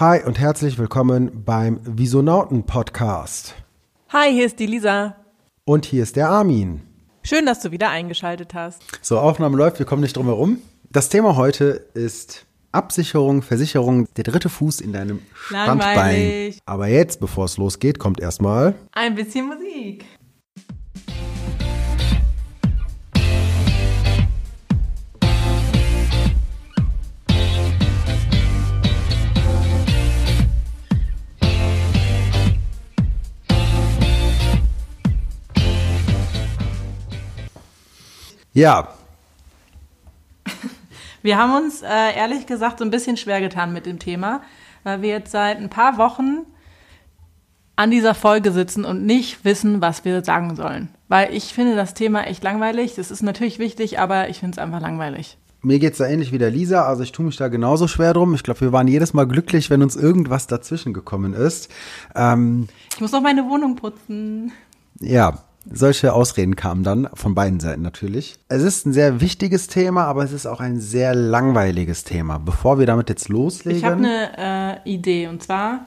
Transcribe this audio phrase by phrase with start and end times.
[0.00, 3.54] Hi und herzlich willkommen beim Visonauten Podcast.
[4.08, 5.14] Hi, hier ist die Lisa.
[5.66, 6.80] Und hier ist der Armin.
[7.22, 8.80] Schön, dass du wieder eingeschaltet hast.
[9.02, 10.56] So, Aufnahme läuft, wir kommen nicht drum herum.
[10.88, 15.78] Das Thema heute ist Absicherung, Versicherung, der dritte Fuß in deinem Standbein.
[15.78, 16.60] Langweilig.
[16.64, 20.06] Aber jetzt, bevor es losgeht, kommt erstmal Ein bisschen Musik.
[38.60, 38.88] Ja,
[41.22, 44.42] Wir haben uns äh, ehrlich gesagt so ein bisschen schwer getan mit dem Thema,
[44.84, 46.46] weil wir jetzt seit ein paar Wochen
[47.76, 50.88] an dieser Folge sitzen und nicht wissen, was wir sagen sollen.
[51.08, 52.94] Weil ich finde das Thema echt langweilig.
[52.94, 55.36] Das ist natürlich wichtig, aber ich finde es einfach langweilig.
[55.62, 58.34] mir geht's da ähnlich wie der Lisa, also ich tue mich da genauso schwer drum.
[58.34, 61.70] Ich glaube, wir waren jedes Mal glücklich, wenn uns irgendwas dazwischen gekommen ist.
[62.14, 64.52] Ähm, Ich muss noch meine Wohnung putzen.
[65.00, 65.38] ja,
[65.72, 68.36] solche Ausreden kamen dann von beiden Seiten natürlich.
[68.48, 72.38] Es ist ein sehr wichtiges Thema, aber es ist auch ein sehr langweiliges Thema.
[72.38, 73.78] Bevor wir damit jetzt loslegen.
[73.78, 75.86] Ich habe eine äh, Idee und zwar,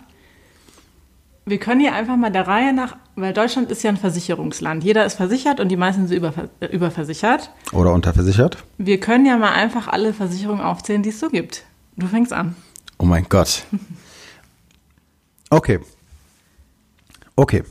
[1.46, 4.84] wir können hier einfach mal der Reihe nach, weil Deutschland ist ja ein Versicherungsland.
[4.84, 7.52] Jeder ist versichert und die meisten sind äh, überversichert.
[7.72, 8.64] oder unterversichert.
[8.78, 11.64] Wir können ja mal einfach alle Versicherungen aufzählen, die es so gibt.
[11.98, 12.56] Du fängst an.
[12.98, 13.64] Oh mein Gott.
[15.50, 15.80] Okay.
[17.36, 17.64] Okay.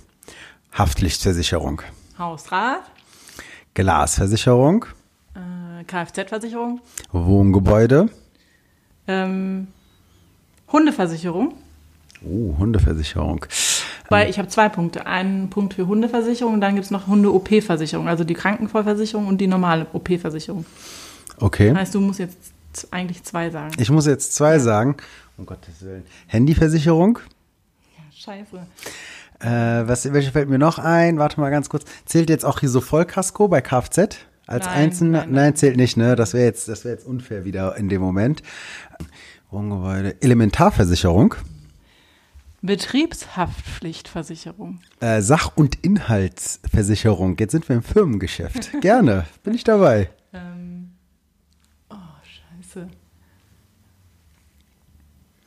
[0.72, 1.82] Haftpflichtversicherung.
[2.22, 2.82] Hausrat,
[3.74, 4.84] Glasversicherung.
[5.34, 8.08] äh, Kfz-Versicherung, Wohngebäude.
[9.08, 9.66] ähm,
[10.70, 11.54] Hundeversicherung.
[12.24, 13.44] Oh, Hundeversicherung.
[14.08, 15.06] Weil ich habe zwei Punkte.
[15.06, 19.48] Einen Punkt für Hundeversicherung und dann gibt es noch Hunde-OP-Versicherung, also die Krankenvollversicherung und die
[19.48, 20.64] normale OP-Versicherung.
[21.40, 21.74] Okay.
[21.74, 22.52] Heißt, du musst jetzt
[22.92, 23.72] eigentlich zwei sagen.
[23.78, 24.96] Ich muss jetzt zwei sagen.
[25.36, 26.04] Um Gottes Willen.
[26.28, 27.18] Handyversicherung.
[28.14, 28.64] Scheiße.
[29.42, 31.18] Äh, was, welche fällt mir noch ein?
[31.18, 31.84] Warte mal ganz kurz.
[32.04, 34.18] Zählt jetzt auch hier so Vollkasko bei Kfz?
[34.46, 35.18] Als Nein, einzelner?
[35.20, 36.14] nein, Nein, zählt nicht, ne?
[36.16, 38.42] Das wäre jetzt, das wäre jetzt unfair wieder in dem Moment.
[39.50, 40.16] Wohngebäude.
[40.20, 41.34] Elementarversicherung.
[42.62, 44.80] Betriebshaftpflichtversicherung.
[45.00, 47.36] Äh, Sach- und Inhaltsversicherung.
[47.38, 48.70] Jetzt sind wir im Firmengeschäft.
[48.80, 49.26] Gerne.
[49.42, 50.10] Bin ich dabei.
[50.32, 50.92] Ähm,
[51.90, 52.88] oh, scheiße.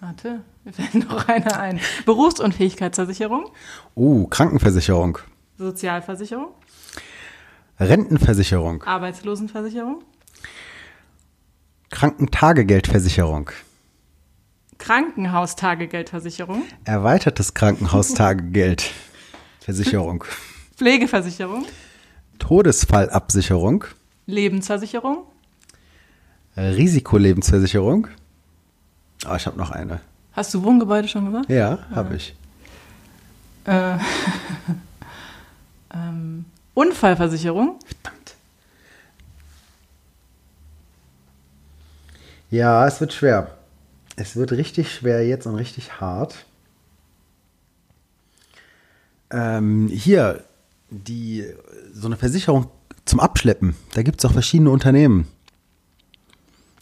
[0.05, 1.79] Warte, mir fällt noch eine ein.
[2.05, 3.49] Berufsunfähigkeitsversicherung,
[3.95, 5.17] Oh, Krankenversicherung.
[5.57, 6.49] Sozialversicherung,
[7.79, 8.83] Rentenversicherung.
[8.83, 10.03] Arbeitslosenversicherung,
[11.89, 13.49] Krankentagegeldversicherung.
[14.77, 18.91] Krankenhaustagegeldversicherung, Erweitertes Krankenhaustagegeld.
[19.61, 20.23] Versicherung.
[20.77, 21.65] Pflegeversicherung,
[22.37, 23.85] Todesfallabsicherung.
[24.27, 25.25] Lebensversicherung,
[26.55, 28.07] Risikolebensversicherung.
[29.23, 30.01] Ah, ich habe noch eine.
[30.33, 31.49] Hast du Wohngebäude schon gesagt?
[31.49, 32.35] Ja, habe ich.
[33.65, 33.97] Äh,
[35.93, 38.35] ähm, Unfallversicherung, Verdammt.
[42.51, 43.57] Ja, es wird schwer.
[44.17, 46.45] Es wird richtig schwer jetzt und richtig hart.
[49.31, 50.43] Ähm, hier,
[50.89, 51.45] die,
[51.93, 52.69] so eine Versicherung
[53.05, 53.75] zum Abschleppen.
[53.93, 55.27] Da gibt es auch verschiedene Unternehmen.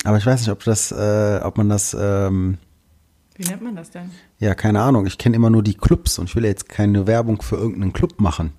[0.03, 2.57] Aber ich weiß nicht, ob das, äh, ob man das, ähm,
[3.35, 4.11] wie nennt man das denn?
[4.39, 5.05] ja, keine Ahnung.
[5.05, 8.19] Ich kenne immer nur die Clubs und ich will jetzt keine Werbung für irgendeinen Club
[8.19, 8.53] machen.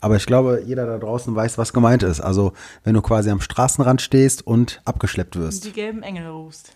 [0.00, 2.20] Aber ich glaube, jeder da draußen weiß, was gemeint ist.
[2.20, 5.64] Also, wenn du quasi am Straßenrand stehst und abgeschleppt wirst.
[5.64, 6.72] Die gelben Engel rufst.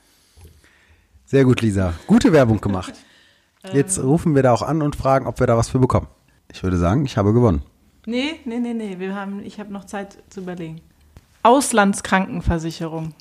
[1.26, 1.92] Sehr gut, Lisa.
[2.06, 2.94] Gute Werbung gemacht.
[3.74, 6.06] Jetzt rufen wir da auch an und fragen, ob wir da was für bekommen.
[6.50, 7.62] Ich würde sagen, ich habe gewonnen.
[8.06, 8.98] Nee, nee, nee, nee.
[8.98, 10.80] Wir haben, ich habe noch Zeit zu überlegen.
[11.42, 13.12] Auslandskrankenversicherung.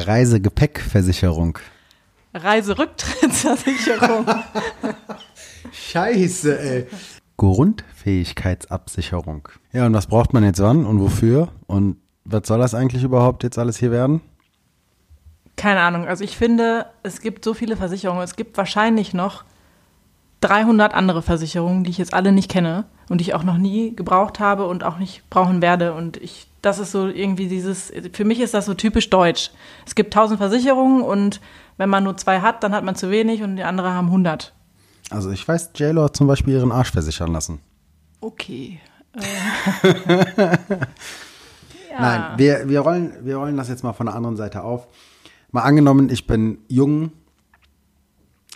[0.00, 1.58] Reisegepäckversicherung.
[2.34, 4.26] Reiserücktrittsversicherung.
[5.72, 6.86] Scheiße, ey.
[7.36, 9.48] Grundfähigkeitsabsicherung.
[9.72, 11.48] Ja, und was braucht man jetzt wann und wofür?
[11.66, 14.20] Und was soll das eigentlich überhaupt jetzt alles hier werden?
[15.56, 16.06] Keine Ahnung.
[16.06, 18.22] Also ich finde, es gibt so viele Versicherungen.
[18.22, 19.44] Es gibt wahrscheinlich noch
[20.44, 23.96] 300 andere Versicherungen, die ich jetzt alle nicht kenne und die ich auch noch nie
[23.96, 25.94] gebraucht habe und auch nicht brauchen werde.
[25.94, 29.50] Und ich, das ist so irgendwie dieses, für mich ist das so typisch deutsch.
[29.86, 31.40] Es gibt 1000 Versicherungen und
[31.78, 34.52] wenn man nur zwei hat, dann hat man zu wenig und die andere haben 100.
[35.10, 37.60] Also ich weiß, JLo hat zum Beispiel ihren Arsch versichern lassen.
[38.20, 38.80] Okay.
[39.14, 39.20] Äh.
[41.90, 42.00] ja.
[42.00, 44.88] Nein, wir, wir, rollen, wir rollen das jetzt mal von der anderen Seite auf.
[45.52, 47.12] Mal angenommen, ich bin jung,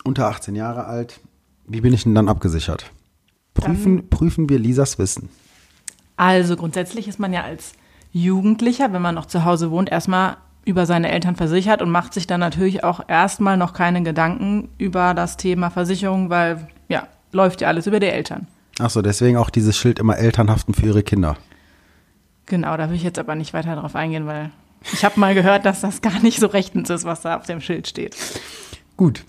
[0.04, 1.20] unter 18 Jahre alt.
[1.68, 2.90] Wie bin ich denn dann abgesichert?
[3.54, 5.28] Prüfen, prüfen wir Lisas Wissen.
[6.16, 7.74] Also grundsätzlich ist man ja als
[8.12, 12.26] Jugendlicher, wenn man noch zu Hause wohnt, erstmal über seine Eltern versichert und macht sich
[12.26, 17.68] dann natürlich auch erstmal noch keine Gedanken über das Thema Versicherung, weil ja, läuft ja
[17.68, 18.46] alles über die Eltern.
[18.78, 21.36] Ach so, deswegen auch dieses Schild immer Eltern haften für ihre Kinder.
[22.46, 24.50] Genau, da will ich jetzt aber nicht weiter drauf eingehen, weil
[24.92, 27.60] ich habe mal gehört, dass das gar nicht so rechtens ist, was da auf dem
[27.60, 28.16] Schild steht.
[28.98, 29.24] Gut,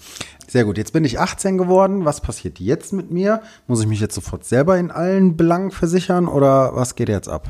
[0.47, 0.77] sehr gut.
[0.79, 2.03] Jetzt bin ich 18 geworden.
[2.03, 3.41] Was passiert jetzt mit mir?
[3.67, 7.47] Muss ich mich jetzt sofort selber in allen Belangen versichern oder was geht jetzt ab?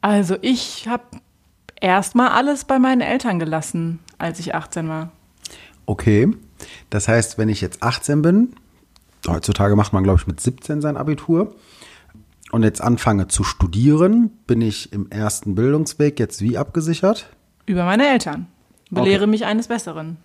[0.00, 1.04] Also ich habe
[1.80, 5.12] erstmal alles bei meinen Eltern gelassen, als ich 18 war.
[5.86, 6.28] Okay,
[6.90, 8.54] das heißt, wenn ich jetzt 18 bin,
[9.28, 11.54] heutzutage macht man, glaube ich, mit 17 sein Abitur
[12.50, 17.28] und jetzt anfange zu studieren, bin ich im ersten Bildungsweg jetzt wie abgesichert?
[17.66, 18.48] Über meine Eltern.
[18.90, 19.30] Belehre Okay.
[19.30, 20.16] mich eines Besseren.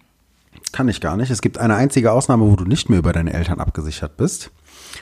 [0.71, 1.29] Kann ich gar nicht.
[1.29, 4.51] Es gibt eine einzige Ausnahme, wo du nicht mehr über deine Eltern abgesichert bist.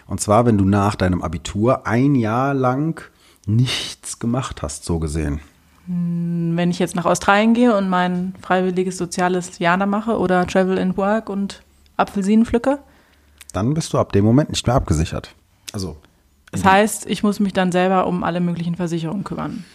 [0.08, 3.02] Und zwar, wenn du nach deinem Abitur ein Jahr lang
[3.46, 5.40] nichts gemacht hast, so gesehen.
[5.86, 10.80] Wenn ich jetzt nach Australien gehe und mein freiwilliges soziales Jahr da mache oder Travel
[10.80, 11.62] and Work und
[11.98, 12.80] Apfelsinen pflücke,
[13.52, 15.36] Dann bist du ab dem Moment nicht mehr abgesichert.
[15.74, 15.98] Also,
[16.52, 19.66] das heißt, ich muss mich dann selber um alle möglichen Versicherungen kümmern.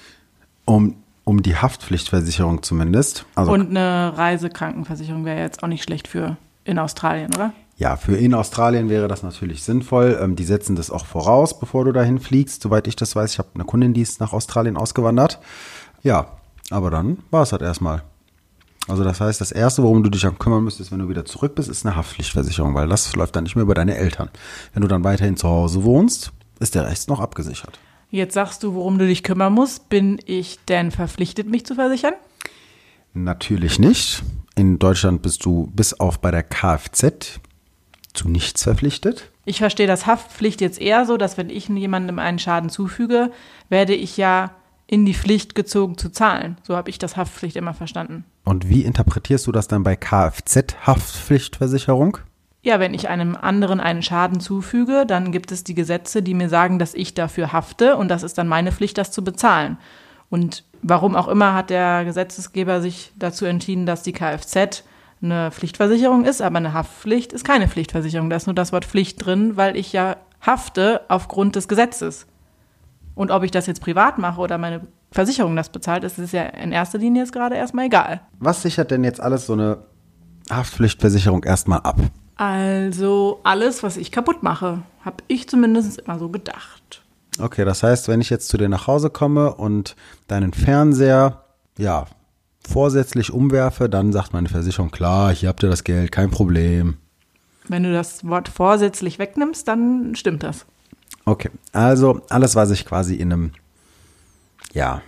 [0.64, 0.96] um,
[1.28, 3.26] um die Haftpflichtversicherung zumindest.
[3.34, 7.52] Also, Und eine Reisekrankenversicherung wäre jetzt auch nicht schlecht für in Australien, oder?
[7.78, 10.18] ja, für in Australien wäre das natürlich sinnvoll.
[10.20, 12.62] Ähm, die setzen das auch voraus, bevor du dahin fliegst.
[12.62, 15.38] Soweit ich das weiß, ich habe eine Kundin, die ist nach Australien ausgewandert.
[16.02, 16.26] Ja,
[16.70, 18.02] aber dann war es halt erstmal.
[18.88, 21.54] Also das heißt, das Erste, worum du dich dann kümmern müsstest, wenn du wieder zurück
[21.54, 24.30] bist, ist eine Haftpflichtversicherung, weil das läuft dann nicht mehr über deine Eltern.
[24.72, 27.78] Wenn du dann weiterhin zu Hause wohnst, ist der Rest noch abgesichert.
[28.10, 29.88] Jetzt sagst du, worum du dich kümmern musst.
[29.88, 32.14] Bin ich denn verpflichtet, mich zu versichern?
[33.12, 34.22] Natürlich nicht.
[34.54, 37.40] In Deutschland bist du bis auf bei der Kfz
[38.14, 39.30] zu nichts verpflichtet.
[39.44, 43.30] Ich verstehe das Haftpflicht jetzt eher so, dass wenn ich jemandem einen Schaden zufüge,
[43.68, 44.52] werde ich ja
[44.86, 46.56] in die Pflicht gezogen zu zahlen.
[46.62, 48.24] So habe ich das Haftpflicht immer verstanden.
[48.44, 52.18] Und wie interpretierst du das dann bei Kfz-Haftpflichtversicherung?
[52.62, 56.48] Ja, wenn ich einem anderen einen Schaden zufüge, dann gibt es die Gesetze, die mir
[56.48, 59.78] sagen, dass ich dafür hafte und das ist dann meine Pflicht, das zu bezahlen.
[60.28, 64.84] Und warum auch immer hat der Gesetzesgeber sich dazu entschieden, dass die Kfz
[65.22, 68.30] eine Pflichtversicherung ist, aber eine Haftpflicht ist keine Pflichtversicherung.
[68.30, 72.26] Da ist nur das Wort Pflicht drin, weil ich ja hafte aufgrund des Gesetzes.
[73.14, 76.42] Und ob ich das jetzt privat mache oder meine Versicherung das bezahlt, ist es ja
[76.42, 78.20] in erster Linie jetzt gerade erstmal egal.
[78.38, 79.78] Was sichert denn jetzt alles so eine
[80.50, 81.96] Haftpflichtversicherung erstmal ab?
[82.38, 87.02] Also alles, was ich kaputt mache, habe ich zumindest immer so gedacht.
[87.40, 89.96] Okay, das heißt, wenn ich jetzt zu dir nach Hause komme und
[90.28, 91.44] deinen Fernseher,
[91.76, 92.06] ja,
[92.66, 96.96] vorsätzlich umwerfe, dann sagt meine Versicherung, klar, hier habt ihr das Geld, kein Problem.
[97.66, 100.64] Wenn du das Wort vorsätzlich wegnimmst, dann stimmt das.
[101.24, 103.52] Okay, also alles, was ich quasi in einem,
[104.72, 105.02] ja,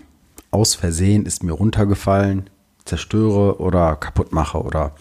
[0.51, 2.51] aus Versehen ist mir runtergefallen,
[2.85, 4.93] zerstöre oder kaputt mache oder,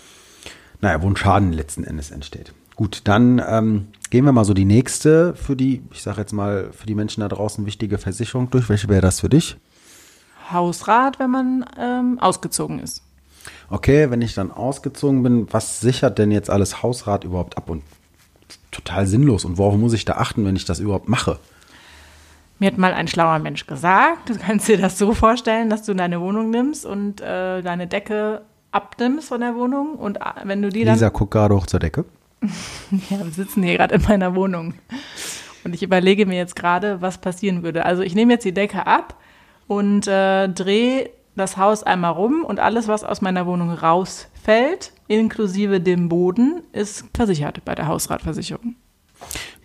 [0.82, 2.54] naja, wo ein Schaden letzten Endes entsteht.
[2.76, 6.72] Gut, dann ähm, gehen wir mal so die nächste für die, ich sage jetzt mal,
[6.72, 8.70] für die Menschen da draußen wichtige Versicherung durch.
[8.70, 9.58] Welche wäre das für dich?
[10.52, 13.04] Hausrat, wenn man ähm, ausgezogen ist.
[13.70, 17.70] Okay, wenn ich dann ausgezogen bin, was sichert denn jetzt alles Hausrat überhaupt ab?
[17.70, 17.84] Und
[18.72, 19.46] total sinnlos.
[19.46, 21.40] Und worauf muss ich da achten, wenn ich das überhaupt mache?
[22.60, 25.94] Mir hat mal ein schlauer Mensch gesagt, du kannst dir das so vorstellen, dass du
[25.94, 30.84] deine Wohnung nimmst und äh, deine Decke abnimmst von der Wohnung und wenn du die
[30.84, 30.96] dann...
[30.96, 32.06] Lisa guckt gerade hoch zur Decke.
[33.10, 34.74] Ja, wir sitzen hier gerade in meiner Wohnung.
[35.64, 37.86] Und ich überlege mir jetzt gerade, was passieren würde.
[37.86, 39.16] Also ich nehme jetzt die Decke ab
[39.68, 45.80] und äh, drehe das Haus einmal rum und alles, was aus meiner Wohnung rausfällt, inklusive
[45.80, 48.76] dem Boden, ist versichert bei der Hausratversicherung.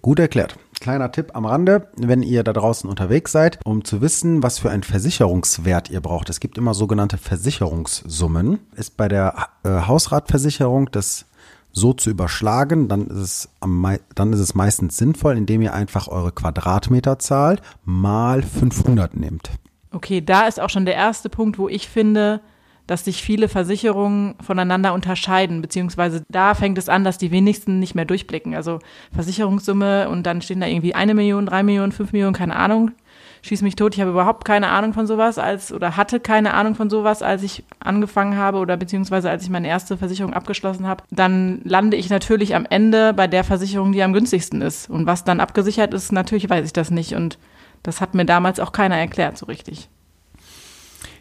[0.02, 0.56] Gut erklärt.
[0.80, 4.70] Kleiner Tipp am Rande, wenn ihr da draußen unterwegs seid, um zu wissen, was für
[4.70, 6.30] einen Versicherungswert ihr braucht.
[6.30, 8.60] Es gibt immer sogenannte Versicherungssummen.
[8.76, 11.26] Ist bei der äh, Hausratversicherung das
[11.72, 16.08] so zu überschlagen, dann ist, es am, dann ist es meistens sinnvoll, indem ihr einfach
[16.08, 19.50] eure Quadratmeterzahl mal 500 nehmt.
[19.90, 22.40] Okay, da ist auch schon der erste Punkt, wo ich finde,
[22.86, 27.94] dass sich viele Versicherungen voneinander unterscheiden, beziehungsweise da fängt es an, dass die wenigsten nicht
[27.94, 28.54] mehr durchblicken.
[28.54, 28.78] Also
[29.12, 32.90] Versicherungssumme und dann stehen da irgendwie eine Million, drei Millionen, fünf Millionen, keine Ahnung.
[33.42, 36.74] Schieß mich tot, ich habe überhaupt keine Ahnung von sowas als oder hatte keine Ahnung
[36.74, 41.04] von sowas, als ich angefangen habe oder beziehungsweise als ich meine erste Versicherung abgeschlossen habe.
[41.10, 44.88] Dann lande ich natürlich am Ende bei der Versicherung, die am günstigsten ist.
[44.88, 47.14] Und was dann abgesichert ist, natürlich weiß ich das nicht.
[47.14, 47.38] Und
[47.82, 49.90] das hat mir damals auch keiner erklärt so richtig.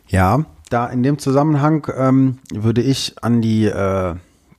[0.08, 4.16] Ja, da in dem Zusammenhang ähm, würde ich an die äh,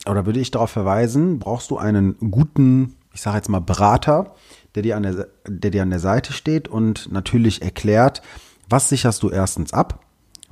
[0.06, 4.34] oder würde ich darauf verweisen, brauchst du einen guten, ich sage jetzt mal Berater,
[4.74, 8.22] der dir, an der, der dir an der Seite steht und natürlich erklärt,
[8.68, 10.04] was sicherst du erstens ab,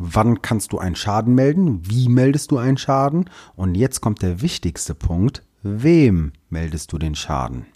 [0.05, 1.89] Wann kannst du einen Schaden melden?
[1.89, 3.31] Wie meldest du einen Schaden?
[3.55, 5.45] Und jetzt kommt der wichtigste Punkt.
[5.63, 7.67] Wem meldest du den Schaden?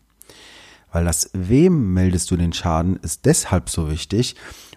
[0.91, 4.35] Weil das Wem meldest du den Schaden ist deshalb so wichtig,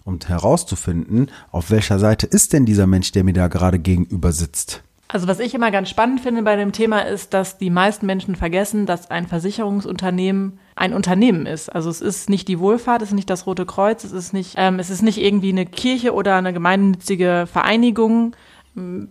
[0.09, 4.83] um herauszufinden, auf welcher Seite ist denn dieser Mensch, der mir da gerade gegenüber sitzt.
[5.11, 8.35] Also was ich immer ganz spannend finde bei dem Thema ist, dass die meisten Menschen
[8.35, 11.69] vergessen, dass ein Versicherungsunternehmen ein Unternehmen ist.
[11.69, 14.53] Also es ist nicht die Wohlfahrt, es ist nicht das Rote Kreuz, es ist nicht,
[14.57, 18.35] ähm, es ist nicht irgendwie eine Kirche oder eine gemeinnützige Vereinigung,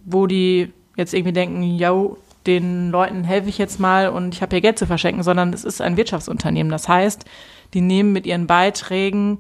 [0.05, 4.55] wo die jetzt irgendwie denken, yo, den Leuten helfe ich jetzt mal und ich habe
[4.55, 6.71] hier Geld zu verschenken, sondern es ist ein Wirtschaftsunternehmen.
[6.71, 7.25] Das heißt,
[7.75, 9.38] die nehmen mit ihren Beiträgen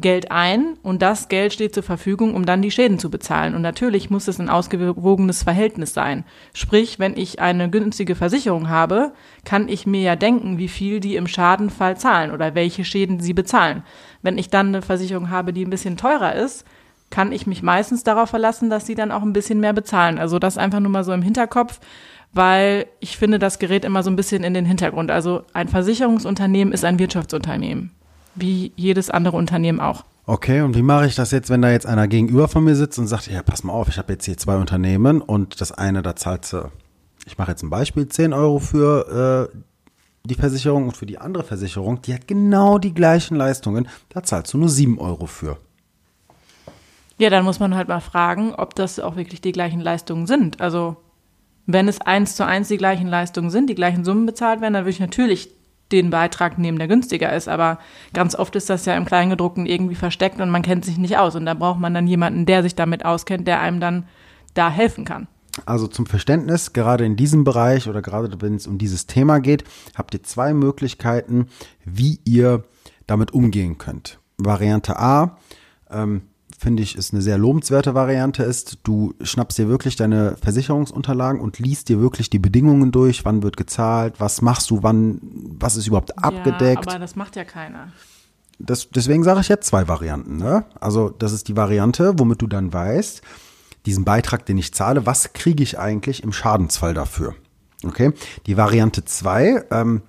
[0.00, 3.54] Geld ein und das Geld steht zur Verfügung, um dann die Schäden zu bezahlen.
[3.54, 6.24] Und natürlich muss es ein ausgewogenes Verhältnis sein.
[6.54, 9.12] Sprich, wenn ich eine günstige Versicherung habe,
[9.44, 13.34] kann ich mir ja denken, wie viel die im Schadenfall zahlen oder welche Schäden sie
[13.34, 13.82] bezahlen.
[14.22, 16.64] Wenn ich dann eine Versicherung habe, die ein bisschen teurer ist,
[17.10, 20.18] kann ich mich meistens darauf verlassen, dass sie dann auch ein bisschen mehr bezahlen.
[20.18, 21.80] Also das einfach nur mal so im Hinterkopf,
[22.32, 25.10] weil ich finde, das gerät immer so ein bisschen in den Hintergrund.
[25.10, 27.90] Also ein Versicherungsunternehmen ist ein Wirtschaftsunternehmen
[28.40, 30.04] wie jedes andere Unternehmen auch.
[30.26, 32.98] Okay, und wie mache ich das jetzt, wenn da jetzt einer gegenüber von mir sitzt
[32.98, 36.02] und sagt, ja, pass mal auf, ich habe jetzt hier zwei Unternehmen und das eine,
[36.02, 36.54] da zahlt
[37.26, 39.58] ich mache jetzt ein Beispiel, 10 Euro für äh,
[40.24, 44.52] die Versicherung und für die andere Versicherung, die hat genau die gleichen Leistungen, da zahlst
[44.54, 45.58] du nur 7 Euro für.
[47.18, 50.60] Ja, dann muss man halt mal fragen, ob das auch wirklich die gleichen Leistungen sind.
[50.60, 50.96] Also
[51.66, 54.84] wenn es eins zu eins die gleichen Leistungen sind, die gleichen Summen bezahlt werden, dann
[54.84, 55.50] würde ich natürlich
[55.92, 57.48] den Beitrag nehmen, der günstiger ist.
[57.48, 57.78] Aber
[58.12, 61.34] ganz oft ist das ja im Kleingedruckten irgendwie versteckt und man kennt sich nicht aus.
[61.34, 64.06] Und da braucht man dann jemanden, der sich damit auskennt, der einem dann
[64.54, 65.26] da helfen kann.
[65.66, 69.64] Also zum Verständnis, gerade in diesem Bereich oder gerade wenn es um dieses Thema geht,
[69.96, 71.48] habt ihr zwei Möglichkeiten,
[71.84, 72.64] wie ihr
[73.06, 74.20] damit umgehen könnt.
[74.38, 75.36] Variante A,
[75.90, 76.22] ähm,
[76.60, 81.58] finde ich, ist eine sehr lobenswerte Variante ist, du schnappst dir wirklich deine Versicherungsunterlagen und
[81.58, 85.20] liest dir wirklich die Bedingungen durch, wann wird gezahlt, was machst du, wann,
[85.58, 86.84] was ist überhaupt abgedeckt.
[86.84, 87.88] Ja, aber das macht ja keiner.
[88.58, 90.36] Das, deswegen sage ich jetzt zwei Varianten.
[90.36, 90.66] Ne?
[90.78, 93.22] Also das ist die Variante, womit du dann weißt,
[93.86, 97.34] diesen Beitrag, den ich zahle, was kriege ich eigentlich im Schadensfall dafür?
[97.86, 98.12] Okay.
[98.44, 100.02] Die Variante zwei, ähm,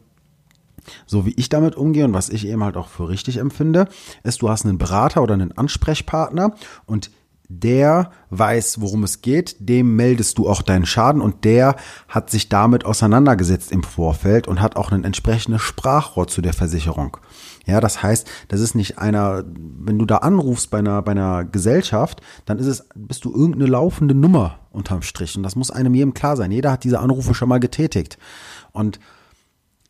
[1.06, 3.88] so wie ich damit umgehe und was ich eben halt auch für richtig empfinde,
[4.24, 7.12] ist, du hast einen Berater oder einen Ansprechpartner und
[7.54, 11.76] der weiß, worum es geht, dem meldest du auch deinen Schaden und der
[12.08, 17.18] hat sich damit auseinandergesetzt im Vorfeld und hat auch ein entsprechendes Sprachrohr zu der Versicherung.
[17.66, 21.44] Ja, das heißt, das ist nicht einer, wenn du da anrufst bei einer, bei einer
[21.44, 25.94] Gesellschaft, dann ist es, bist du irgendeine laufende Nummer unterm Strich und das muss einem
[25.94, 26.52] jedem klar sein.
[26.52, 28.18] Jeder hat diese Anrufe schon mal getätigt
[28.72, 29.00] und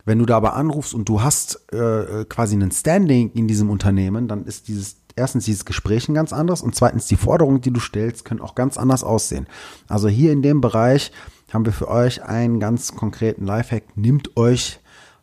[0.06, 4.28] wenn du da aber anrufst und du hast äh, quasi einen Standing in diesem Unternehmen,
[4.28, 7.80] dann ist dieses erstens dieses Gespräch ein ganz anderes und zweitens die Forderungen, die du
[7.80, 9.48] stellst, können auch ganz anders aussehen.
[9.88, 11.12] Also hier in dem Bereich
[11.54, 13.98] haben wir für euch einen ganz konkreten Lifehack.
[13.98, 14.80] Nimmt euch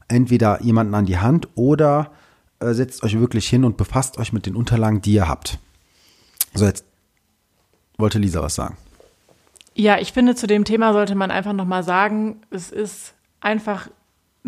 [0.08, 2.12] entweder jemanden an die Hand oder
[2.61, 5.58] äh, setzt euch wirklich hin und befasst euch mit den Unterlagen, die ihr habt.
[6.54, 6.85] So, jetzt
[7.97, 8.76] wollte Lisa was sagen.
[9.75, 13.88] Ja, ich finde, zu dem Thema sollte man einfach nochmal sagen, es ist einfach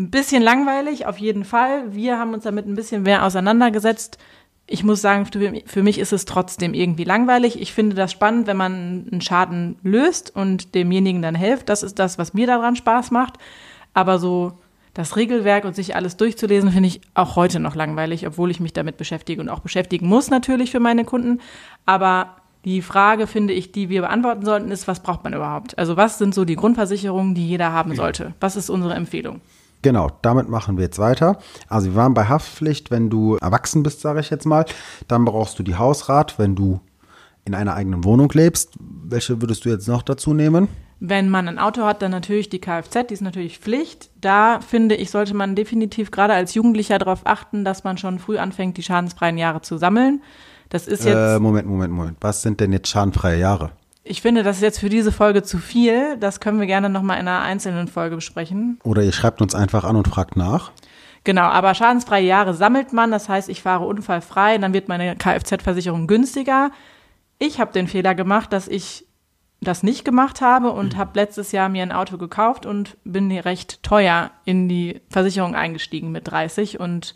[0.00, 1.94] ein bisschen langweilig, auf jeden Fall.
[1.94, 4.18] Wir haben uns damit ein bisschen mehr auseinandergesetzt.
[4.66, 5.26] Ich muss sagen,
[5.66, 7.60] für mich ist es trotzdem irgendwie langweilig.
[7.60, 11.68] Ich finde das spannend, wenn man einen Schaden löst und demjenigen dann hilft.
[11.68, 13.34] Das ist das, was mir daran Spaß macht.
[13.94, 14.52] Aber so
[14.94, 18.72] das Regelwerk und sich alles durchzulesen, finde ich auch heute noch langweilig, obwohl ich mich
[18.72, 21.40] damit beschäftige und auch beschäftigen muss natürlich für meine Kunden.
[21.86, 25.78] Aber die Frage, finde ich, die wir beantworten sollten, ist, was braucht man überhaupt?
[25.78, 28.34] Also was sind so die Grundversicherungen, die jeder haben sollte?
[28.40, 29.40] Was ist unsere Empfehlung?
[29.82, 31.38] Genau, damit machen wir jetzt weiter.
[31.68, 34.66] Also wir waren bei Haftpflicht, wenn du erwachsen bist, sage ich jetzt mal.
[35.08, 36.80] Dann brauchst du die Hausrat, wenn du
[37.44, 38.74] in einer eigenen Wohnung lebst.
[38.78, 40.68] Welche würdest du jetzt noch dazu nehmen?
[41.02, 44.10] Wenn man ein Auto hat, dann natürlich die Kfz, die ist natürlich Pflicht.
[44.20, 48.36] Da finde ich, sollte man definitiv gerade als Jugendlicher darauf achten, dass man schon früh
[48.36, 50.22] anfängt, die schadensfreien Jahre zu sammeln.
[50.68, 51.16] Das ist jetzt.
[51.16, 52.18] Äh, Moment, Moment, Moment.
[52.20, 53.70] Was sind denn jetzt schadenfreie Jahre?
[54.02, 56.16] Ich finde, das ist jetzt für diese Folge zu viel.
[56.16, 58.78] Das können wir gerne nochmal in einer einzelnen Folge besprechen.
[58.82, 60.72] Oder ihr schreibt uns einfach an und fragt nach.
[61.24, 63.10] Genau, aber schadensfreie Jahre sammelt man.
[63.10, 66.70] Das heißt, ich fahre unfallfrei, dann wird meine Kfz-Versicherung günstiger.
[67.38, 69.06] Ich habe den Fehler gemacht, dass ich
[69.60, 73.82] das nicht gemacht habe und habe letztes Jahr mir ein Auto gekauft und bin recht
[73.82, 77.14] teuer in die Versicherung eingestiegen mit 30 und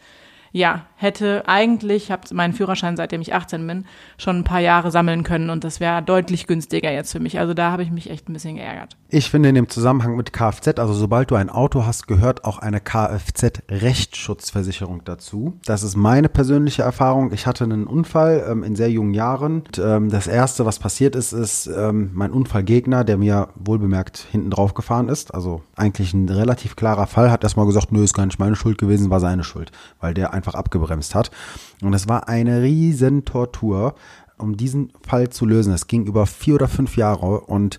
[0.55, 3.87] ja, hätte eigentlich, ich habe meinen Führerschein, seitdem ich 18 bin,
[4.19, 7.41] schon ein paar Jahre sammeln können und das wäre deutlich günstiger jetzt für mich.
[7.41, 8.97] Also da habe ich mich echt ein bisschen geärgert.
[9.09, 12.61] Ich finde in dem Zusammenhang mit Kfz, also sobald du ein Auto hast, gehört auch
[12.61, 15.59] eine Kfz-Rechtsschutzversicherung dazu.
[15.65, 17.33] Das ist meine persönliche Erfahrung.
[17.33, 19.63] Ich hatte einen Unfall ähm, in sehr jungen Jahren.
[19.63, 24.51] Und, ähm, das erste, was passiert ist, ist ähm, mein Unfallgegner, der mir wohlbemerkt hinten
[24.51, 25.35] drauf gefahren ist.
[25.35, 28.79] Also eigentlich ein relativ klarer Fall, hat erstmal gesagt, nö, ist gar nicht meine Schuld
[28.79, 31.31] gewesen, war seine Schuld, weil der einfach abgebremst hat.
[31.81, 33.95] Und es war eine riesen Tortur,
[34.37, 35.73] um diesen Fall zu lösen.
[35.73, 37.79] Es ging über vier oder fünf Jahre und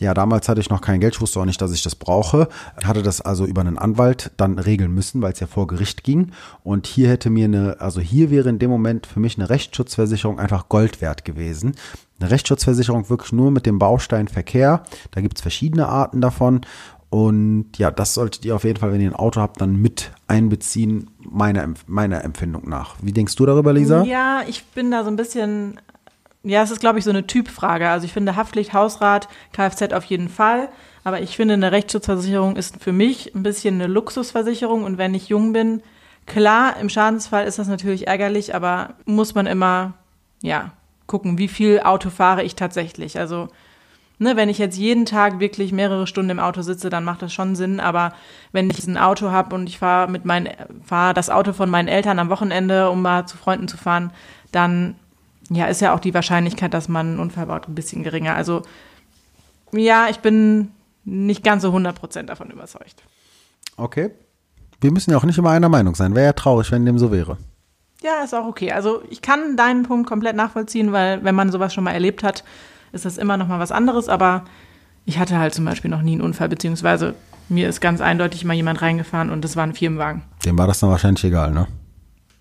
[0.00, 2.48] ja, damals hatte ich noch kein Geld, ich wusste auch nicht, dass ich das brauche.
[2.82, 6.32] Hatte das also über einen Anwalt dann regeln müssen, weil es ja vor Gericht ging.
[6.64, 10.40] Und hier hätte mir eine, also hier wäre in dem Moment für mich eine Rechtsschutzversicherung
[10.40, 11.76] einfach Gold wert gewesen.
[12.18, 14.82] Eine Rechtsschutzversicherung wirklich nur mit dem Baustein Verkehr.
[15.12, 16.62] Da gibt es verschiedene Arten davon.
[17.14, 20.10] Und ja, das solltet ihr auf jeden Fall, wenn ihr ein Auto habt, dann mit
[20.26, 22.96] einbeziehen, meiner, meiner Empfindung nach.
[23.02, 24.02] Wie denkst du darüber, Lisa?
[24.02, 25.80] Ja, ich bin da so ein bisschen,
[26.42, 27.88] ja, es ist, glaube ich, so eine Typfrage.
[27.88, 30.68] Also ich finde Haftpflicht, Hausrat, Kfz auf jeden Fall.
[31.04, 34.82] Aber ich finde, eine Rechtsschutzversicherung ist für mich ein bisschen eine Luxusversicherung.
[34.82, 35.82] Und wenn ich jung bin,
[36.26, 39.92] klar, im Schadensfall ist das natürlich ärgerlich, aber muss man immer,
[40.42, 40.72] ja,
[41.06, 43.20] gucken, wie viel Auto fahre ich tatsächlich.
[43.20, 43.50] Also
[44.18, 47.32] Ne, wenn ich jetzt jeden Tag wirklich mehrere Stunden im Auto sitze, dann macht das
[47.32, 47.80] schon Sinn.
[47.80, 48.12] Aber
[48.52, 50.50] wenn ich ein Auto habe und ich fahre mit meinen,
[50.84, 54.12] fahre das Auto von meinen Eltern am Wochenende, um mal zu Freunden zu fahren,
[54.52, 54.94] dann
[55.50, 58.34] ja, ist ja auch die Wahrscheinlichkeit, dass man einen Unfall baut, ein bisschen geringer.
[58.34, 58.62] Also
[59.72, 60.70] ja, ich bin
[61.04, 63.02] nicht ganz so 100% davon überzeugt.
[63.76, 64.10] Okay.
[64.80, 66.14] Wir müssen ja auch nicht immer einer Meinung sein.
[66.14, 67.36] Wäre ja traurig, wenn dem so wäre.
[68.02, 68.72] Ja, ist auch okay.
[68.72, 72.44] Also ich kann deinen Punkt komplett nachvollziehen, weil wenn man sowas schon mal erlebt hat,
[72.94, 74.44] ist das immer noch mal was anderes, aber
[75.04, 77.14] ich hatte halt zum Beispiel noch nie einen Unfall, beziehungsweise
[77.48, 80.22] mir ist ganz eindeutig mal jemand reingefahren und das war ein Firmenwagen.
[80.44, 81.66] Dem war das dann wahrscheinlich egal, ne?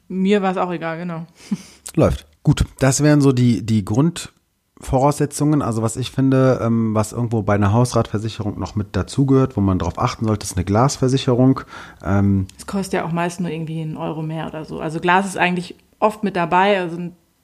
[0.08, 1.26] Mir war es auch egal, genau.
[1.96, 2.26] Läuft.
[2.44, 5.62] Gut, das wären so die, die Grundvoraussetzungen.
[5.62, 9.80] Also was ich finde, ähm, was irgendwo bei einer Hausratversicherung noch mit dazugehört, wo man
[9.80, 11.62] darauf achten sollte, ist eine Glasversicherung.
[12.04, 14.80] Ähm, Es kostet ja auch meist nur irgendwie einen Euro mehr oder so.
[14.80, 16.98] Also Glas ist eigentlich oft mit dabei, also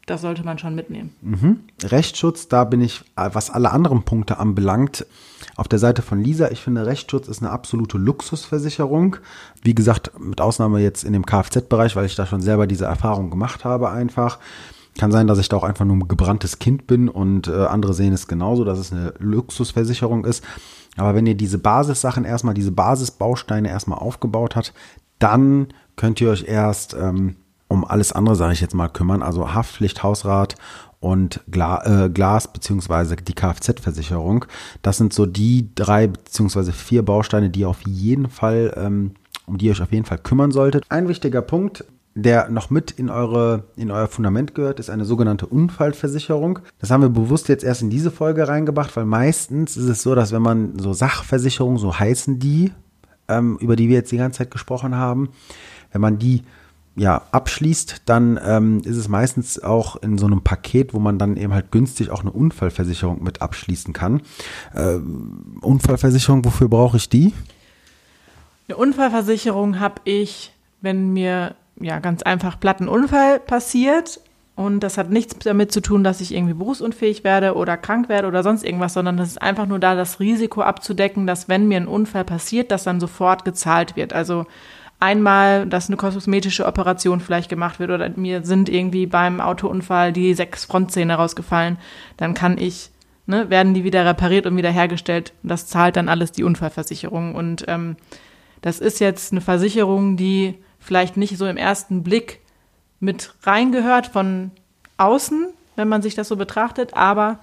[0.10, 1.14] das sollte man schon mitnehmen.
[1.22, 1.60] Mhm.
[1.84, 5.06] Rechtsschutz, da bin ich, äh, was alle anderen Punkte anbelangt,
[5.56, 6.50] auf der Seite von Lisa.
[6.52, 9.18] Ich finde, Rechtsschutz ist eine absolute Luxusversicherung.
[9.62, 13.30] Wie gesagt, mit Ausnahme jetzt in dem Kfz-Bereich, weil ich da schon selber diese Erfahrung
[13.30, 14.40] gemacht habe einfach.
[14.98, 17.94] Kann sein, dass ich da auch einfach nur ein gebranntes Kind bin und äh, andere
[17.94, 20.44] sehen es genauso, dass es eine Luxusversicherung ist.
[20.98, 24.74] Aber wenn ihr diese Basissachen erstmal, diese Basisbausteine erstmal aufgebaut habt,
[25.20, 27.36] dann könnt ihr euch erst ähm,
[27.70, 29.24] um alles andere, sage ich jetzt mal, kümmern.
[29.24, 30.56] Also Haftpflicht, Hausrat
[31.00, 34.46] und Gla äh, Glas beziehungsweise die Kfz-Versicherung.
[34.82, 39.12] Das sind so die drei beziehungsweise vier Bausteine, die auf jeden Fall, ähm,
[39.46, 40.84] um die ihr euch auf jeden Fall kümmern solltet.
[40.90, 45.46] Ein wichtiger Punkt, der noch mit in eure in euer Fundament gehört, ist eine sogenannte
[45.46, 46.60] Unfallversicherung.
[46.80, 50.16] Das haben wir bewusst jetzt erst in diese Folge reingebracht, weil meistens ist es so,
[50.16, 52.74] dass wenn man so Sachversicherungen, so heißen die,
[53.28, 55.30] ähm, über die wir jetzt die ganze Zeit gesprochen haben,
[55.92, 56.44] wenn man die
[56.96, 61.38] ja, abschließt, dann ähm, ist es meistens auch in so einem Paket, wo man dann
[61.38, 64.22] eben halt günstig auch eine Unfallversicherung mit abschließen kann.
[64.74, 65.00] Äh,
[65.62, 67.34] Unfallversicherung, wofür brauche ich die?
[68.68, 74.20] Eine Unfallversicherung habe ich, wenn mir ja ganz einfach Plattenunfall passiert
[74.60, 78.28] und das hat nichts damit zu tun, dass ich irgendwie berufsunfähig werde oder krank werde
[78.28, 81.78] oder sonst irgendwas, sondern das ist einfach nur da, das Risiko abzudecken, dass wenn mir
[81.78, 84.12] ein Unfall passiert, dass dann sofort gezahlt wird.
[84.12, 84.48] Also
[85.00, 90.34] einmal, dass eine kosmetische Operation vielleicht gemacht wird oder mir sind irgendwie beim Autounfall die
[90.34, 91.78] sechs Frontzähne rausgefallen,
[92.18, 92.92] dann kann ich,
[93.26, 95.34] ne, werden die wieder repariert und wieder hergestellt.
[95.42, 97.34] Das zahlt dann alles die Unfallversicherung.
[97.36, 97.96] Und ähm,
[98.62, 102.42] das ist jetzt eine Versicherung, die vielleicht nicht so im ersten Blick
[103.00, 104.52] mit reingehört von
[104.98, 107.40] außen, wenn man sich das so betrachtet, aber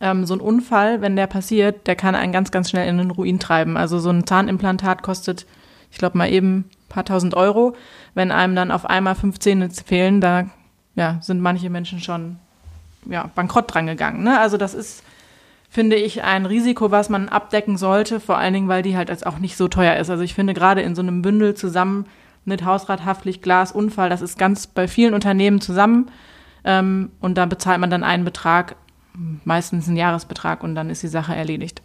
[0.00, 3.12] ähm, so ein Unfall, wenn der passiert, der kann einen ganz, ganz schnell in den
[3.12, 3.76] Ruin treiben.
[3.76, 5.46] Also so ein Zahnimplantat kostet,
[5.92, 7.74] ich glaube mal eben paar tausend Euro.
[8.14, 10.44] Wenn einem dann auf einmal fünf Zähne fehlen, da
[10.94, 12.36] ja, sind manche Menschen schon
[13.08, 14.22] ja, bankrott dran gegangen.
[14.22, 14.38] Ne?
[14.38, 15.02] Also das ist,
[15.70, 19.22] finde ich, ein Risiko, was man abdecken sollte, vor allen Dingen, weil die halt als
[19.22, 20.10] auch nicht so teuer ist.
[20.10, 22.04] Also ich finde gerade in so einem Bündel zusammen
[22.44, 26.10] mit Hausrat, Haftpflicht, Glas, Unfall, das ist ganz bei vielen Unternehmen zusammen.
[26.64, 28.76] Ähm, und da bezahlt man dann einen Betrag,
[29.44, 31.82] meistens einen Jahresbetrag und dann ist die Sache erledigt.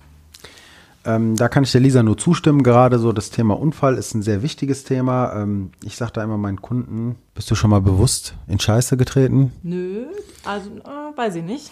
[1.06, 2.64] Ähm, da kann ich der Lisa nur zustimmen.
[2.64, 5.34] Gerade so das Thema Unfall ist ein sehr wichtiges Thema.
[5.34, 9.52] Ähm, ich sage da immer meinen Kunden, bist du schon mal bewusst in Scheiße getreten?
[9.62, 10.08] Nö,
[10.44, 11.72] also äh, weiß ich nicht.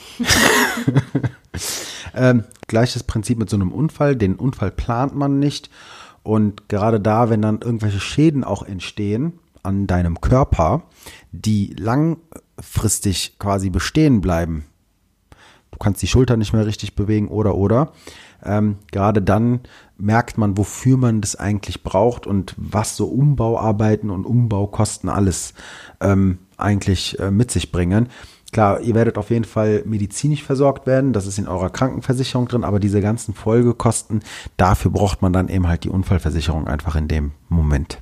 [2.15, 4.15] ähm, gleiches Prinzip mit so einem Unfall.
[4.15, 5.72] Den Unfall plant man nicht.
[6.22, 10.84] Und gerade da, wenn dann irgendwelche Schäden auch entstehen, an deinem Körper,
[11.32, 14.65] die langfristig quasi bestehen bleiben.
[15.72, 17.93] Du kannst die Schulter nicht mehr richtig bewegen oder oder.
[18.45, 19.62] Ähm, gerade dann
[19.97, 25.53] merkt man, wofür man das eigentlich braucht und was so Umbauarbeiten und Umbaukosten alles
[26.01, 28.10] ähm, eigentlich äh, mit sich bringen.
[28.51, 32.63] Klar, ihr werdet auf jeden Fall medizinisch versorgt werden, das ist in eurer Krankenversicherung drin,
[32.63, 34.21] aber diese ganzen Folgekosten,
[34.58, 37.97] dafür braucht man dann eben halt die Unfallversicherung einfach in dem Moment.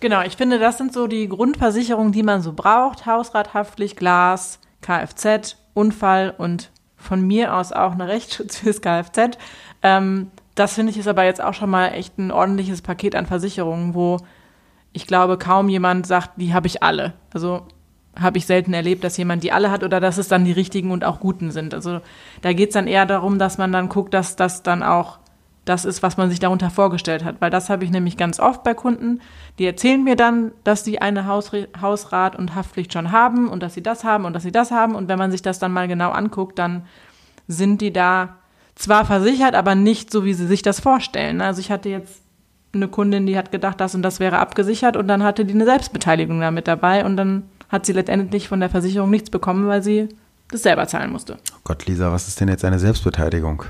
[0.00, 3.06] Genau, ich finde, das sind so die Grundversicherungen, die man so braucht.
[3.06, 6.71] Hausrat, Haftpflicht, Glas, Kfz, Unfall und
[7.02, 9.36] von mir aus auch eine Rechtsschutz fürs Kfz.
[9.82, 13.26] Ähm, das finde ich ist aber jetzt auch schon mal echt ein ordentliches Paket an
[13.26, 14.18] Versicherungen, wo
[14.92, 17.14] ich glaube, kaum jemand sagt, die habe ich alle.
[17.32, 17.66] Also
[18.20, 20.90] habe ich selten erlebt, dass jemand die alle hat oder dass es dann die richtigen
[20.90, 21.72] und auch guten sind.
[21.72, 22.00] Also
[22.42, 25.18] da geht es dann eher darum, dass man dann guckt, dass das dann auch
[25.64, 27.40] das ist, was man sich darunter vorgestellt hat.
[27.40, 29.20] Weil das habe ich nämlich ganz oft bei Kunden.
[29.58, 33.74] Die erzählen mir dann, dass sie eine Hausre Hausrat und Haftpflicht schon haben und dass
[33.74, 34.94] sie das haben und dass sie das haben.
[34.94, 36.84] Und wenn man sich das dann mal genau anguckt, dann
[37.46, 38.36] sind die da
[38.74, 41.40] zwar versichert, aber nicht so, wie sie sich das vorstellen.
[41.40, 42.22] Also ich hatte jetzt
[42.74, 45.66] eine Kundin, die hat gedacht, das und das wäre abgesichert und dann hatte die eine
[45.66, 49.82] Selbstbeteiligung da mit dabei und dann hat sie letztendlich von der Versicherung nichts bekommen, weil
[49.82, 50.08] sie
[50.50, 51.36] das selber zahlen musste.
[51.54, 53.64] Oh Gott, Lisa, was ist denn jetzt eine Selbstbeteiligung?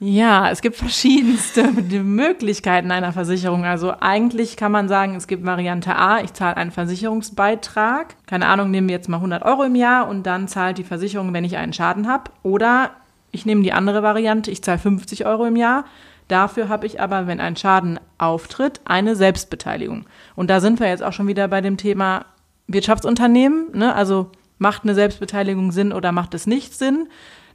[0.00, 1.64] Ja, es gibt verschiedenste
[2.02, 3.64] Möglichkeiten einer Versicherung.
[3.64, 8.14] Also eigentlich kann man sagen, es gibt Variante A, ich zahle einen Versicherungsbeitrag.
[8.26, 11.32] Keine Ahnung, nehmen wir jetzt mal 100 Euro im Jahr und dann zahlt die Versicherung,
[11.32, 12.30] wenn ich einen Schaden habe.
[12.44, 12.92] Oder
[13.32, 15.84] ich nehme die andere Variante, ich zahle 50 Euro im Jahr.
[16.28, 20.06] Dafür habe ich aber, wenn ein Schaden auftritt, eine Selbstbeteiligung.
[20.36, 22.26] Und da sind wir jetzt auch schon wieder bei dem Thema
[22.68, 23.94] Wirtschaftsunternehmen, ne?
[23.94, 27.08] also macht eine Selbstbeteiligung Sinn oder macht es nicht Sinn?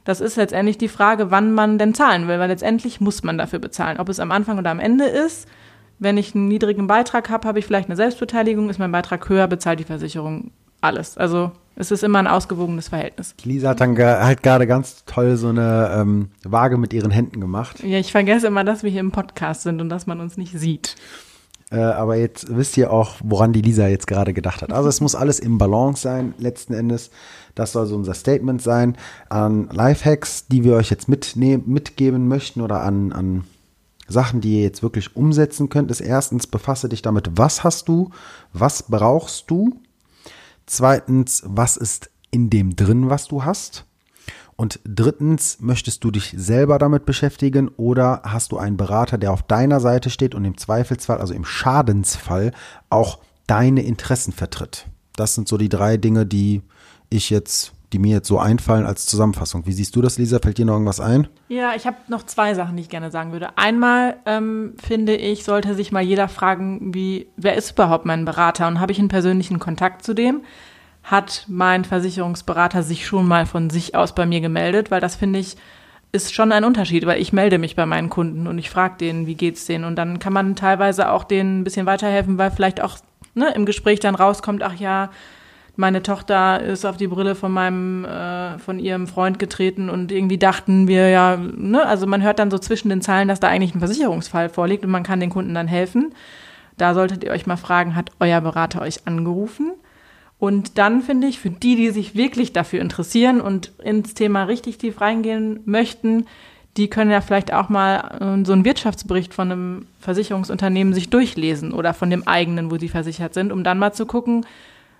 [0.04, 3.58] Das ist letztendlich die Frage, wann man denn zahlen will, weil letztendlich muss man dafür
[3.58, 3.98] bezahlen.
[3.98, 5.48] Ob es am Anfang oder am Ende ist.
[5.98, 8.68] Wenn ich einen niedrigen Beitrag habe, habe ich vielleicht eine Selbstbeteiligung.
[8.68, 11.16] Ist mein Beitrag höher, bezahlt die Versicherung alles.
[11.16, 13.34] Also es ist immer ein ausgewogenes Verhältnis.
[13.42, 17.82] Lisa hat dann halt gerade ganz toll so eine ähm, Waage mit ihren Händen gemacht.
[17.82, 20.56] Ja, ich vergesse immer, dass wir hier im Podcast sind und dass man uns nicht
[20.58, 20.96] sieht.
[21.74, 24.72] Äh, aber jetzt wisst ihr auch, woran die Lisa jetzt gerade gedacht hat.
[24.72, 27.10] Also es muss alles im Balance sein, letzten Endes.
[27.56, 28.96] Das soll so unser Statement sein
[29.28, 33.44] an Lifehacks, die wir euch jetzt mitnehmen, mitgeben möchten oder an, an
[34.06, 38.10] Sachen, die ihr jetzt wirklich umsetzen könnt, ist erstens, befasse dich damit, was hast du,
[38.52, 39.80] was brauchst du.
[40.66, 43.84] Zweitens, was ist in dem drin, was du hast.
[44.56, 49.42] Und drittens, möchtest du dich selber damit beschäftigen oder hast du einen Berater, der auf
[49.42, 52.52] deiner Seite steht und im Zweifelsfall, also im Schadensfall,
[52.88, 54.86] auch deine Interessen vertritt?
[55.16, 56.62] Das sind so die drei Dinge, die
[57.10, 59.66] ich jetzt, die mir jetzt so einfallen als Zusammenfassung.
[59.66, 60.38] Wie siehst du das, Lisa?
[60.40, 61.28] Fällt dir noch irgendwas ein?
[61.48, 63.56] Ja, ich habe noch zwei Sachen, die ich gerne sagen würde.
[63.58, 68.68] Einmal ähm, finde ich, sollte sich mal jeder fragen, wie, wer ist überhaupt mein Berater
[68.68, 70.42] und habe ich einen persönlichen Kontakt zu dem?
[71.04, 75.38] Hat mein Versicherungsberater sich schon mal von sich aus bei mir gemeldet, weil das finde
[75.38, 75.56] ich
[76.12, 79.26] ist schon ein Unterschied, weil ich melde mich bei meinen Kunden und ich frage denen,
[79.26, 82.80] wie geht's denen und dann kann man teilweise auch denen ein bisschen weiterhelfen, weil vielleicht
[82.80, 82.98] auch
[83.34, 85.10] ne, im Gespräch dann rauskommt, ach ja,
[85.76, 90.38] meine Tochter ist auf die Brille von meinem, äh, von ihrem Freund getreten und irgendwie
[90.38, 93.74] dachten wir ja, ne, also man hört dann so zwischen den Zeilen, dass da eigentlich
[93.74, 96.14] ein Versicherungsfall vorliegt und man kann den Kunden dann helfen.
[96.76, 99.72] Da solltet ihr euch mal fragen, hat euer Berater euch angerufen?
[100.38, 104.78] Und dann finde ich, für die, die sich wirklich dafür interessieren und ins Thema richtig
[104.78, 106.26] tief reingehen möchten,
[106.76, 111.72] die können ja vielleicht auch mal äh, so einen Wirtschaftsbericht von einem Versicherungsunternehmen sich durchlesen
[111.72, 114.44] oder von dem eigenen, wo sie versichert sind, um dann mal zu gucken,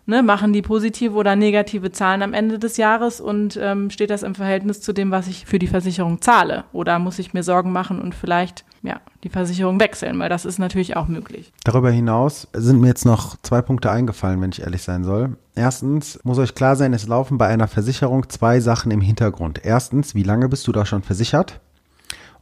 [0.07, 4.23] ne, machen die positive oder negative Zahlen am Ende des Jahres und ähm, steht das
[4.23, 6.65] im Verhältnis zu dem, was ich für die Versicherung zahle?
[6.73, 10.59] Oder muss ich mir Sorgen machen und vielleicht ja, die Versicherung wechseln, weil das ist
[10.59, 11.53] natürlich auch möglich.
[11.65, 15.39] Darüber hinaus sind mir jetzt noch zwei Punkte eingefallen, wenn ich ehrlich sein soll.
[15.55, 19.65] Erstens muss euch klar sein, es laufen bei einer Versicherung zwei Sachen im Hintergrund.
[19.65, 21.61] Erstens, wie lange bist du da schon versichert?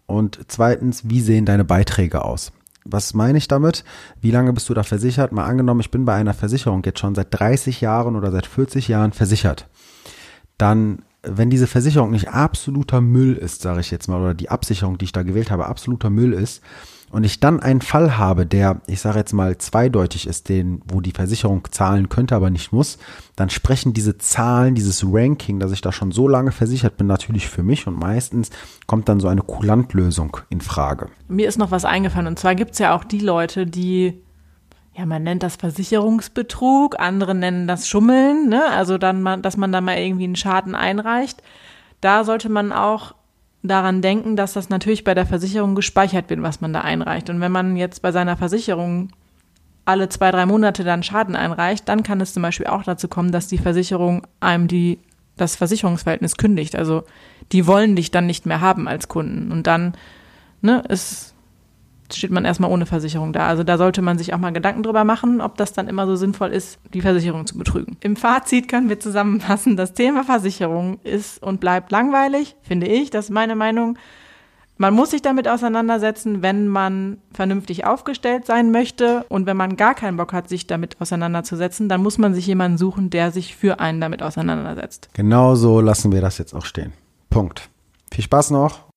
[0.06, 2.50] Und zweitens, wie sehen deine Beiträge aus?
[2.84, 3.84] Was meine ich damit?
[4.20, 5.30] Wie lange bist du da versichert?
[5.30, 8.88] Mal angenommen, ich bin bei einer Versicherung jetzt schon seit 30 Jahren oder seit 40
[8.88, 9.68] Jahren versichert.
[10.58, 14.98] Dann, wenn diese Versicherung nicht absoluter Müll ist, sage ich jetzt mal, oder die Absicherung,
[14.98, 16.62] die ich da gewählt habe, absoluter Müll ist,
[17.12, 21.02] und ich dann einen Fall habe, der, ich sage jetzt mal, zweideutig ist, den, wo
[21.02, 22.96] die Versicherung zahlen könnte, aber nicht muss,
[23.36, 27.48] dann sprechen diese Zahlen, dieses Ranking, dass ich da schon so lange versichert bin, natürlich
[27.48, 28.48] für mich und meistens
[28.86, 31.10] kommt dann so eine Kulantlösung in Frage.
[31.28, 34.22] Mir ist noch was eingefallen und zwar gibt es ja auch die Leute, die
[34.94, 38.64] ja, man nennt das Versicherungsbetrug, andere nennen das Schummeln, ne?
[38.70, 41.42] Also dann, mal, dass man da mal irgendwie einen Schaden einreicht.
[42.00, 43.14] Da sollte man auch
[43.62, 47.30] daran denken, dass das natürlich bei der Versicherung gespeichert wird, was man da einreicht.
[47.30, 49.10] Und wenn man jetzt bei seiner Versicherung
[49.84, 53.32] alle zwei, drei Monate dann Schaden einreicht, dann kann es zum Beispiel auch dazu kommen,
[53.32, 54.98] dass die Versicherung einem die,
[55.36, 56.76] das Versicherungsverhältnis kündigt.
[56.76, 57.04] Also
[57.50, 59.52] die wollen dich dann nicht mehr haben als Kunden.
[59.52, 59.94] Und dann
[60.60, 61.31] ne, ist,
[62.16, 63.46] steht man erstmal ohne Versicherung da.
[63.46, 66.16] Also da sollte man sich auch mal Gedanken drüber machen, ob das dann immer so
[66.16, 67.96] sinnvoll ist, die Versicherung zu betrügen.
[68.00, 73.10] Im Fazit können wir zusammenfassen, das Thema Versicherung ist und bleibt langweilig, finde ich.
[73.10, 73.98] Das ist meine Meinung.
[74.78, 79.24] Man muss sich damit auseinandersetzen, wenn man vernünftig aufgestellt sein möchte.
[79.28, 82.78] Und wenn man gar keinen Bock hat, sich damit auseinanderzusetzen, dann muss man sich jemanden
[82.78, 85.10] suchen, der sich für einen damit auseinandersetzt.
[85.12, 86.92] Genau so lassen wir das jetzt auch stehen.
[87.30, 87.68] Punkt.
[88.12, 88.91] Viel Spaß noch.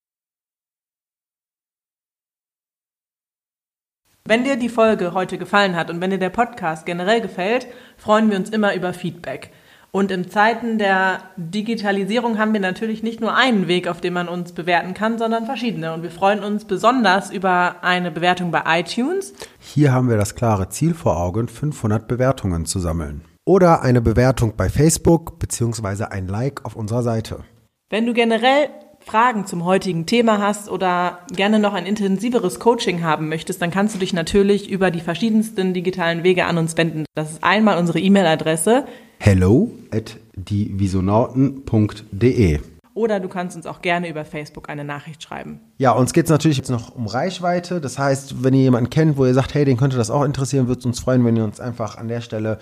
[4.27, 8.31] Wenn dir die Folge heute gefallen hat und wenn dir der Podcast generell gefällt, freuen
[8.31, 9.51] wir uns immer über Feedback.
[9.91, 14.27] Und in Zeiten der Digitalisierung haben wir natürlich nicht nur einen Weg, auf dem man
[14.27, 15.93] uns bewerten kann, sondern verschiedene.
[15.93, 19.35] Und wir freuen uns besonders über eine Bewertung bei iTunes.
[19.59, 23.21] Hier haben wir das klare Ziel vor Augen, 500 Bewertungen zu sammeln.
[23.45, 27.43] Oder eine Bewertung bei Facebook beziehungsweise ein Like auf unserer Seite.
[27.91, 28.69] Wenn du generell
[29.05, 33.93] Fragen zum heutigen Thema hast oder gerne noch ein intensiveres Coaching haben möchtest, dann kannst
[33.93, 37.05] du dich natürlich über die verschiedensten digitalen Wege an uns wenden.
[37.13, 38.85] Das ist einmal unsere E-Mail-Adresse
[39.19, 42.59] hello at dievisonauten.de.
[42.95, 45.59] Oder du kannst uns auch gerne über Facebook eine Nachricht schreiben.
[45.77, 47.81] Ja, uns geht es natürlich jetzt noch um Reichweite.
[47.81, 50.69] Das heißt, wenn ihr jemanden kennt, wo ihr sagt, hey, den könnte das auch interessieren,
[50.69, 52.57] würde es uns freuen, wenn ihr uns einfach an der Stelle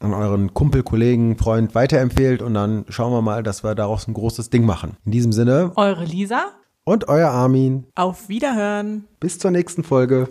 [0.00, 4.14] an euren Kumpel, Kollegen, Freund weiterempfehlt und dann schauen wir mal, dass wir daraus ein
[4.14, 4.96] großes Ding machen.
[5.04, 5.72] In diesem Sinne.
[5.76, 6.46] Eure Lisa.
[6.84, 7.84] Und euer Armin.
[7.94, 9.04] Auf Wiederhören.
[9.20, 10.28] Bis zur nächsten Folge.